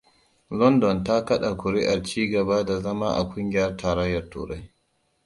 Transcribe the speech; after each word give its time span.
London 0.59 0.97
ta 1.03 1.25
kaɗa 1.27 1.57
ƙuri'ar 1.57 2.03
ci 2.03 2.27
gaba 2.31 2.63
da 2.65 2.81
zama 2.81 3.13
a 3.15 3.29
ƙungiyar 3.29 3.77
tarayyar 3.77 4.29
turai. 4.29 4.71